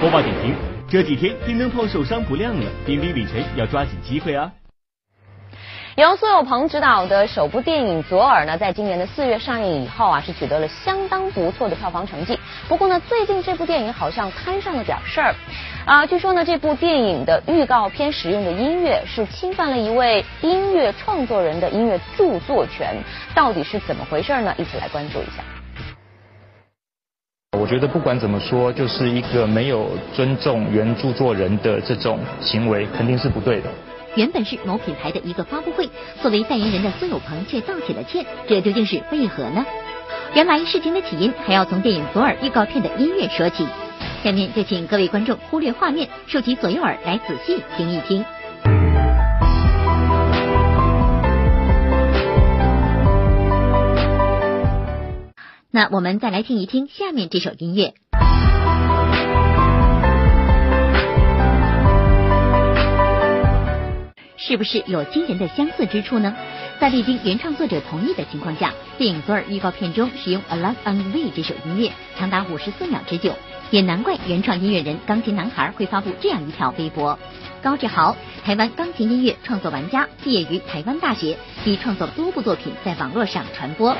[0.00, 0.54] 播报点评：
[0.88, 4.50] 这几天电灯泡受伤不亮了，冰冰李晨要抓紧机会啊！
[5.96, 12.36] 由苏有朋执导的首部电影《左耳》呢，在今年的四月上映以后啊，是取得了相当不错的票房成绩。
[12.66, 15.32] 不过呢，最近这部电影好像摊上了点事儿
[15.86, 16.04] 啊。
[16.04, 22.96] 据说呢，这部电影的预告片使用的音乐是侵犯了一位音乐创作人的音乐著作权，
[23.32, 24.52] 到底是怎么回事呢？
[24.58, 25.44] 一起来关注一下。
[27.56, 33.70] 我觉得不管怎么说，就是一个没有尊重原著作人的这种行为，肯定是不对的。
[34.16, 35.88] 原本是某品牌的一个发布会，
[36.22, 39.64] 作为代言人的苏有朋却道起了歉，这究竟是为何呢？
[40.34, 43.66] 原来事情的起因还要从电影《左耳》预告片的音乐说起。
[44.22, 48.24] 下面就请各位观众忽略画面，竖起左右耳来仔细听一听。
[55.70, 57.94] 那我们再来听一听下面这首音乐。
[64.46, 66.34] 是不是有惊人的相似之处呢？
[66.78, 73.32] 在未经原创作者同意的情况下，电影《左耳》预告片中使用《Alone on the Way》这首音乐，长达五十四秒之久，
[73.70, 77.18] 也难怪原创音乐人钢琴男孩会发布这样一条微博。
[77.62, 83.96] 高志豪，台湾钢琴音乐创作玩家，毕业于台湾大学，已创作多部作品在网络上传播。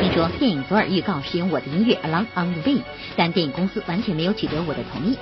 [0.00, 2.78] 听说电影《左耳》预告使用我的音乐《Alone on the Way》，
[3.14, 5.16] 但电影公司完全没有取得我的同意。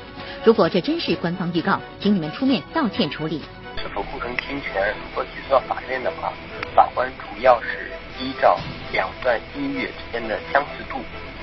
[0.44, 3.42] 如果这真是官方预告，请你们出面道歉处理。
[3.83, 4.95] 是否构成侵权？
[4.95, 6.33] 如果起诉到法院的话，
[6.75, 8.57] 法官主要是依照
[8.92, 11.01] 两段音乐之间的相似度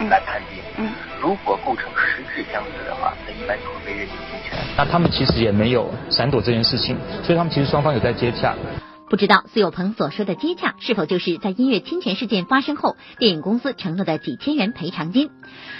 [0.10, 0.63] 来判定。
[0.78, 4.58] 嗯，如果构成实质相似的话，那一般就会被认定侵权。
[4.78, 8.56] 那他们其实也没有闪躲这件事情，所以他们其实双方有在接洽。
[9.09, 15.31] 不知道苏有朋所说的接洽，是否就是在音乐侵权事件发生后，电影公司承诺的几千元赔偿金？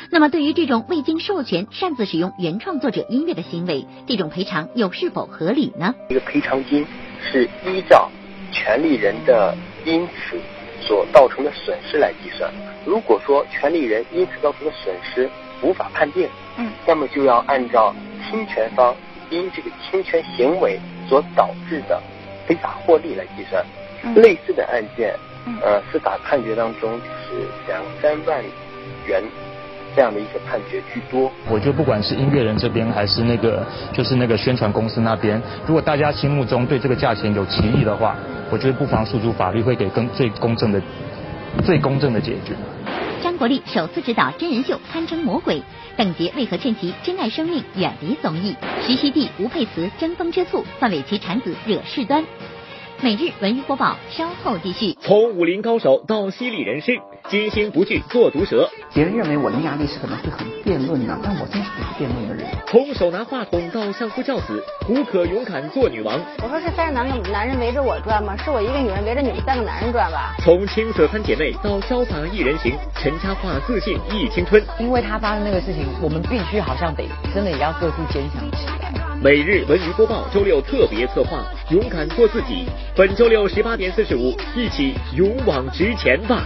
[0.10, 5.94] 那么，对于这种未经授权擅自使用原创作者音乐的行为，这种赔偿又是否合理呢？
[6.10, 6.84] 这个赔偿金
[7.22, 8.10] 是依照
[8.52, 10.36] 权利人的因此
[10.82, 12.52] 所造成的损失来计算。
[12.84, 15.30] 如果说权利人因此造成的损失
[15.62, 17.94] 无法判定，嗯，那么就要按照
[18.28, 18.96] 侵权方
[19.30, 22.02] 因这个侵权行为所导致的。
[22.50, 23.64] 非法获利来计算，
[24.16, 25.14] 类似的案件，
[25.62, 28.44] 呃，司法判决当中就是两三万
[29.06, 29.24] 元
[29.96, 31.32] 这样的一个判决居多。
[31.48, 38.16] 我觉得不管是音乐人这边还是那个就是那个宣传公司那边，如果大家心目中对这个价钱有歧义的话，
[38.50, 40.82] 我觉得不妨诉诸法律，会给更最公正的、
[41.64, 42.56] 最公正的解决。
[43.22, 45.62] 张国立首次执导真人秀堪称魔鬼，
[46.00, 48.56] 邓婕为何劝其珍爱生命，远离综艺？
[48.88, 52.24] 徐熙娣、吴佩慈争风吃醋，范玮琪产子惹事端。
[53.02, 54.94] 每日文娱播报，稍后继续。
[55.00, 58.70] 从武林高手到犀利人士，金星不惧做毒蛇。
[58.94, 62.46] 别人认为我伶牙俐齿可能会很辩论呢，但我真是不是辩论的人。
[62.68, 66.20] 从手拿话筒到相夫教子，胡可勇敢做女王。
[66.44, 68.36] 我说是三个男人男人围着我转吗？
[68.36, 70.36] 是我一个女人围着你们三个男人转吧？
[70.44, 74.62] 从青涩三姐妹到潇洒一人行，陈嘉桦自信忆青春。
[74.78, 78.89] 因为他发生那个事情，我们必须好像得真的也要各自坚强起来。
[79.22, 82.66] 每日文娱播报，周六特别策划，勇敢做自己。
[82.96, 86.46] 本周六十八点四十五，一起勇往直前吧！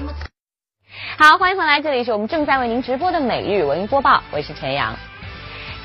[1.20, 4.98] 好，欢迎回来，这里是我们正在为您直播的每日文娱播报，我是陈阳。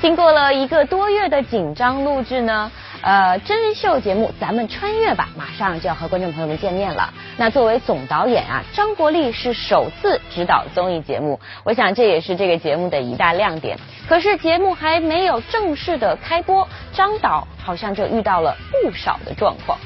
[0.01, 2.71] 经过了一个多月的紧张录制呢。
[3.01, 7.13] 呃，真人秀节目《咱们穿越吧》马上就要和观众朋友们见面了。
[7.37, 13.77] 那作为总导演啊，张国立是首次指导综艺节目，我想这也是这个节目的一大亮点。
[14.09, 19.79] 可是节目还没有正式的开播，张导好像就遇到了不少的状况。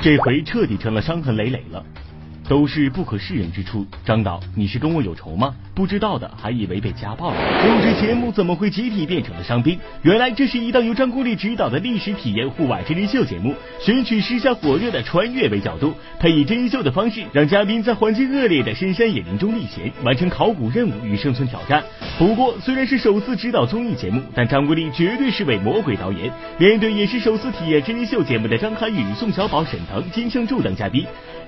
[0.00, 1.84] 这回彻底成了伤痕累累了。
[2.48, 3.86] 都是不可示人之处。
[4.04, 5.54] 张导，你是跟我有仇吗？
[5.74, 7.36] 不知道的还以为被家暴了。
[7.36, 9.78] 录制节目怎么会集体变成了伤兵？
[10.02, 21.82] 原来这是一档由张国立执导的历史体验户外真人秀节目，选取时下火热的穿越为角度，他以真人秀的方式让嘉宾在环境恶劣的深山野林中历险，完成考古任务与生存挑战。
[22.18, 26.30] 不过虽然是首次执导综艺节目，但张国立绝对是位魔鬼导演。
[26.58, 31.04] 面对也是首次体验真人秀节目的张涵予、宋小宝、沈腾、金圣柱等嘉宾。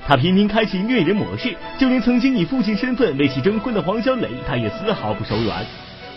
[0.09, 5.67] 他频频开启虐人模式，就连曾经以父亲身份为其征婚的黄小磊，他也丝毫不手软。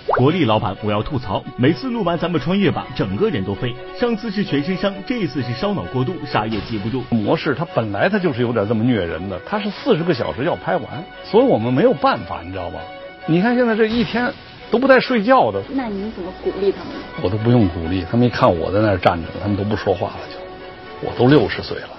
[0.09, 3.73] 国立老板，我要吐槽，每次录完咱们穿越吧，整个人都废。
[3.99, 7.03] 上次是全身伤，这次是烧脑过度，啥也记不住。
[7.09, 12.79] 模式它本来它就是有点这么虐人的，它是四十个小时要拍完，所以我们没有办法，你知道吧？
[13.25, 14.31] 你看现在这一天
[14.69, 15.63] 都不带睡觉的。
[15.73, 16.93] 那您怎么鼓励他们？
[17.23, 21.89] 我都不用鼓励，他们一看我在那儿站着，他们都不说话了，就我都六十岁了。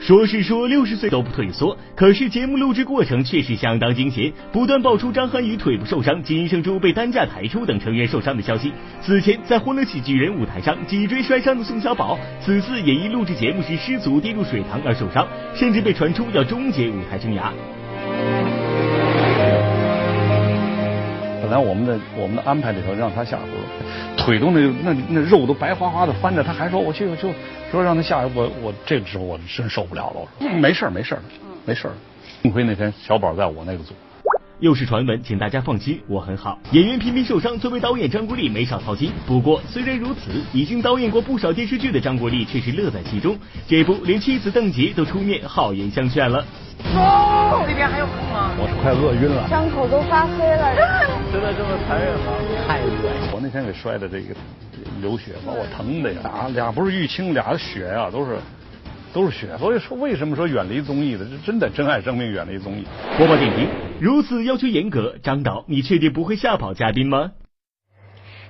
[0.00, 8.72] 说是说六十岁都不退缩，可是节目录制过程却是相当惊险，不断爆出张涵予腿部受伤、金圣洙被担架抬出等成员受伤的消息。
[9.02, 17.50] 此前在《欢乐喜剧人》舞台上脊椎摔伤的宋小宝，此次也因录制节目时失足跌入水塘而受伤，甚至被传出要终结舞台生涯。
[21.42, 23.44] 本来我们的我们的安排里头让他下河，
[24.16, 27.26] 腿都那那那肉都白花花的翻着，他还说我去我去。
[27.70, 30.14] 说让他下来，我我这个时候我真受不了了。
[30.16, 31.22] 我说没事儿没事儿，
[31.66, 31.94] 没事儿。
[32.42, 33.94] 幸亏那天小宝在我那个组。
[34.60, 36.58] 又是传闻，请大家放心，我很好。
[36.72, 39.12] 演员频频受伤，作为导演张国立没少操心。
[39.26, 43.38] 不过虽然如此，已经导演过不少电视剧的张国立却是乐在其中。
[43.68, 46.44] 这部连妻子邓婕都出面好言相劝了。
[47.50, 48.52] 哦，那边还有空吗？
[48.60, 50.68] 我是快饿晕了，伤口都发黑了，
[51.32, 52.32] 真的这么残忍吗？
[52.66, 53.32] 太恶心！
[53.32, 54.34] 我那天给摔的这个
[55.00, 58.36] 流血，把我疼的呀，俩俩不是淤青，俩血呀，都是。
[59.10, 62.84] 都是血，所以说为什么说远离综艺的，这真的珍爱生命，远离综艺。
[63.16, 63.66] 播报点评：
[63.98, 67.32] 如此要求严格，张导，你确定不会吓跑嘉宾吗？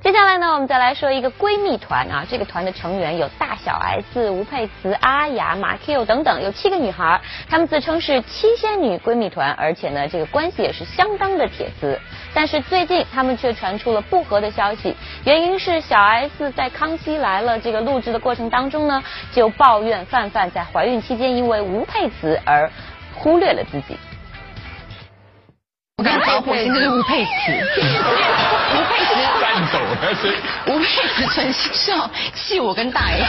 [0.01, 7.21] 接下来呢，我们再来说一个闺蜜团啊，这个团的成员有大小 S、吴佩慈、阿雅、马 Q 等等，有七个女孩，
[7.51, 11.99] 她们自称是七仙女闺蜜团，而且呢，这个关系也是相当的铁丝。
[12.33, 14.95] 但是最近她们却传出了不和的消息，
[15.25, 22.71] 原因是小 S 在《康熙来了》这个录制的过程当中呢，就抱怨范范在怀孕期间因为吴佩慈而
[23.17, 23.99] 忽略了自己。
[25.99, 30.33] 我跟你讲，火星就是吴佩慈， 吴佩慈颤抖了是。
[30.71, 33.27] 吴佩慈存心是要气我跟大 S。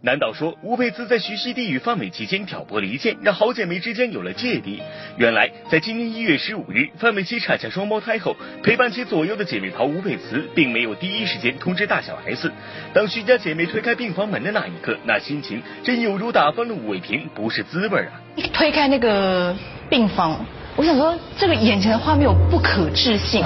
[0.00, 4.80] 男导说，吴佩慈在徐熙娣与范伟期间挑拨离间，让好姐妹之间有了芥蒂。
[5.18, 12.50] 原来，在今年一月十五日，范玮琪产下双胞胎后，陪伴其左右的姐妹淘吴佩慈，并没有第一时间通知大小 S。
[12.94, 18.12] 当徐家姐妹推开病房门的那一刻，那心情真有如打翻了五味瓶，不是滋味啊！
[18.54, 19.54] 推开那个
[19.90, 20.46] 病房。
[20.78, 23.42] 我想说，这个眼前的画面有不可置信，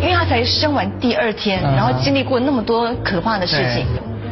[0.00, 3.84] 因为他才生完第二天，然后经历过那么多可怕的事情，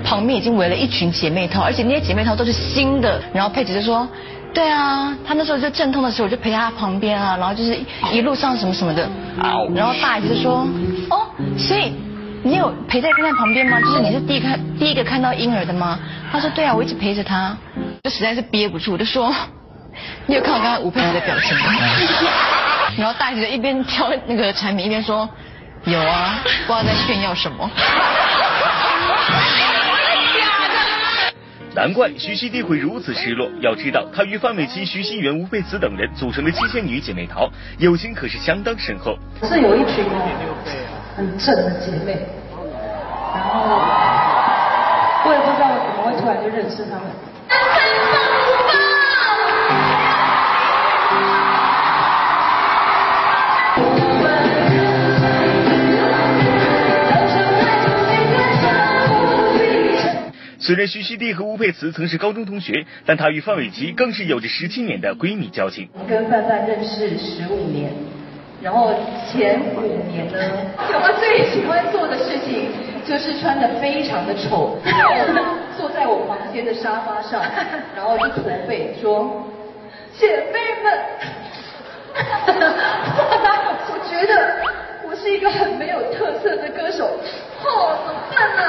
[0.04, 3.20] 旁边已经围了一群姐妹淘，而且那些姐妹淘都是新的。
[3.32, 4.08] 然后佩姐就说
[4.54, 7.76] ：“对啊，她那时候就阵痛的时候，我就陪在他旁边啊，然后就是
[8.12, 9.08] 一路上什么什么的。”
[9.74, 10.68] 然后大姨就说
[11.10, 11.26] ：“哦，
[11.58, 11.92] 所以
[12.44, 13.80] 你有陪在他旁边吗？
[13.80, 15.98] 就是你是第一看第一个看到婴儿的吗？”
[16.30, 17.56] 他说：“对啊，我一直陪着他。”
[18.04, 19.34] 就实在是憋不住，我就说。
[20.26, 21.72] 你有看我刚才吴佩慈的表情吗？
[22.98, 25.28] 然后大姐一边挑那个产品一边说，
[25.84, 27.70] 有啊，不知道在炫耀什么。
[31.74, 33.50] 难怪徐熙娣会如此失落。
[33.60, 39.18] 要知道，她与范玮琪、徐熙媛、吴佩慈等人组成的七仙女姐妹淘，友情可是相当深厚。
[39.42, 40.02] 是有一群
[41.14, 42.26] 很正的姐妹，
[43.34, 43.78] 然后
[45.26, 47.04] 我也不知道怎么会突然就认识她们。
[60.66, 65.88] 虽然徐熙娣和吴佩慈曾是高中同学，但她与范玮琪更是有着十七年的闺蜜交情。
[65.92, 67.92] 我跟范范认识十五年，
[68.60, 68.92] 然后
[69.30, 70.36] 前五年呢，
[70.76, 72.66] 我最喜欢做的事情
[73.06, 74.76] 就是穿的非常的丑，
[75.78, 77.40] 坐在我房间的沙发上，
[77.94, 79.46] 然后就驼背说
[80.18, 80.98] ：“姐妹们，
[83.86, 84.56] 我觉得
[85.08, 87.08] 我是一个很没有特色的歌手，
[87.66, 88.62] 哦，怎么办呢？”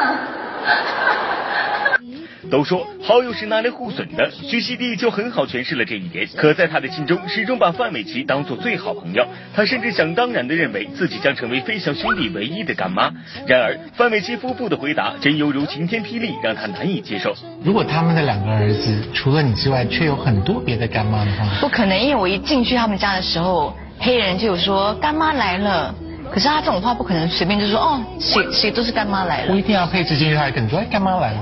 [2.49, 6.25] 都说好友是拿来互损的，徐熙娣就很好诠释了这一点。
[6.37, 13.11] 可在他的心中，始终把范玮琪当做最好朋友，他甚至想当然的认为自己将成为飞翔兄弟唯一的干妈。
[13.45, 17.35] 然而，范玮琪夫妇的回答真犹如晴天霹雳，让他难以接受。
[17.61, 25.93] 如果他们的两个儿子除了你之外，却有很多别的干妈的话，不可能，因为我一进去他们家的时候，黑人就有说干妈来了。
[26.31, 29.51] 可是他这种话不可能随便就说哦，谁谁都是干妈来了。
[29.51, 31.37] 我一定要配置进去，他还跟你说哎，干妈来了。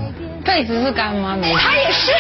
[0.45, 1.53] 佩慈是干妈没？
[1.55, 2.11] 他也是。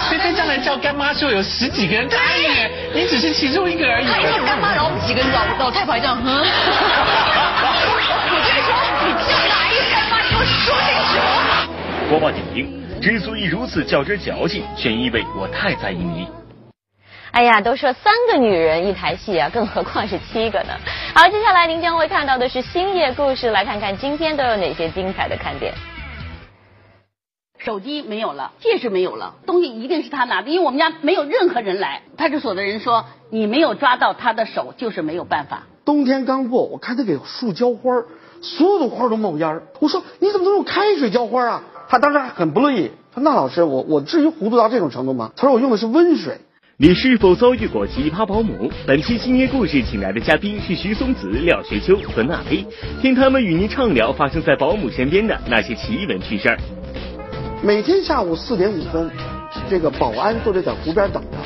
[0.00, 2.50] 所以在将来叫干妈时候有十几个人答应，
[2.92, 4.06] 你只是其中一个而已。
[4.06, 6.26] 他一叫干妈，然后我们几个老老太婆这样，嗯。
[6.26, 6.42] 我
[8.42, 8.74] 就说，
[9.06, 11.12] 你叫哪一个干妈，你给我说清楚。
[12.10, 12.68] 播报点评：
[13.00, 16.26] 之所以如此较真矫情，全因为我太在意你。
[17.34, 20.74] 哎呀，都说三个女人一台戏啊，更何况是七个呢？
[21.16, 25.74] 好，接下来您将会看到的是星夜故事，来看看今天都有哪些精彩的看点。
[27.58, 32.02] 手机没有了，戒指没有了，东西一定是他拿的，因为我们家没有任何人来。
[32.16, 35.64] 派出所的人说，你没有抓到他的手，就是没有办法。
[35.84, 38.04] 冬天刚过，我看他给树浇花，
[38.42, 41.62] 所有的花都冒烟我说你怎么能用开水浇花啊？
[41.88, 45.32] 他当时还很不乐意，说那老师，我我至于糊涂到这种程度吗？
[45.34, 46.38] 他说我用的是温水。
[46.76, 48.68] 你是否遭遇过奇葩保姆？
[48.84, 52.66] 本期星夜故事请来的嘉宾是徐松子、廖学秋和娜菲，
[53.00, 56.58] 听他们与您畅聊发生在保姆身边的那些奇闻趣事儿。
[57.62, 59.08] 每天下午四点五分，
[59.70, 61.38] 这个保安都得在湖边等着，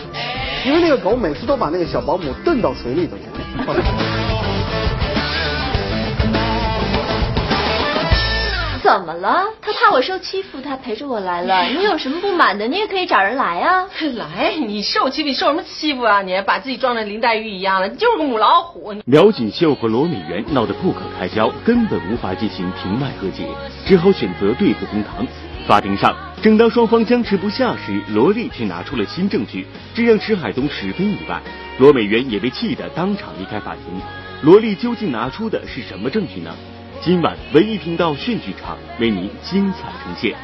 [0.65, 4.28] 因为那个狗每次都把那个小保姆蹬到水里头去。
[8.89, 9.45] 怎么了？
[9.61, 11.65] 他怕我受欺负，他陪着我来了。
[11.65, 13.85] 你有什么不满的，你也可以找人来啊。
[14.17, 16.23] 来，你受欺负，你受什么欺负啊？
[16.23, 18.95] 你把自己装的林黛玉一样了，你就是个母老虎。
[19.05, 23.47] 苗锦绣和罗美媛闹得不可开交，根本无法进行庭外和解，
[23.85, 25.27] 只好选择对簿公堂。
[25.67, 31.43] 法庭上，正当双方僵持不下时，罗丽却拿出了新证据，这让池海东十分意外。
[31.79, 34.01] 罗美媛也被气得当场离开法庭。
[34.41, 36.55] 罗丽究竟拿出的是什么证据呢？
[37.01, 40.35] 今晚文艺频道炫剧场为您精彩呈现。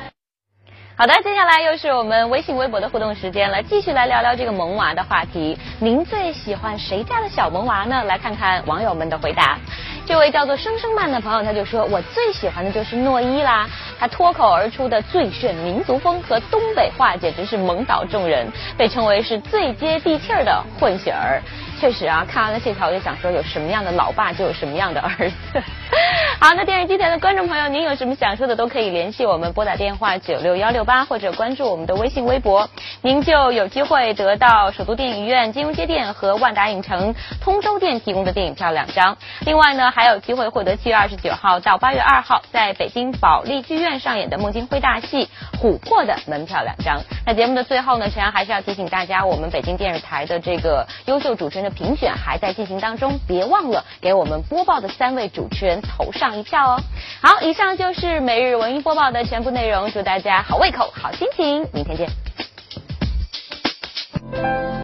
[0.97, 5.59] 好的，接下来又是我们微信、微博的互动时间了，继续来聊聊这个萌娃的话题。
[5.81, 8.05] 您最喜欢谁家的小萌娃呢？
[8.05, 9.59] 来看看网友们的回答。
[10.07, 18.47] 这位叫做生生慢的朋友，他就说：“我最喜欢的就是诺一啦，他脱口而出的最炫民族风和东北话，简直是萌倒众人，
[18.77, 21.43] 被称为是最接地气儿的混血儿。”
[21.85, 25.37] 确实啊，看完了这条，我就想说，有什么样的老爸，就有什么样的儿子。
[26.41, 32.71] 好，那电视机前的观众朋友，您有什么想说的，都可以联系我们，拨打电话九六幺六八，或者关注我们的微信微博，
[33.03, 39.19] 您就有机会得到首都电影院、金融街店和万达影城、通州店提供的电影票两张。
[39.45, 45.29] 另外呢，还有机会获得七月二十九号到八月二号在北京保利剧院上演的孟京辉大戏
[45.63, 47.03] 《琥珀》的门票两张。
[47.27, 56.81] 那节目的最后呢，陈阳还是要提醒大家，我们北京电视台的这个优秀主持人的评选还在进行当中，别忘了给我们播报的三位主持人投上一票哦。
[57.21, 62.09] 好，以上就是每日文娱播报的全部内容，祝大家好胃口、好心情，明天见。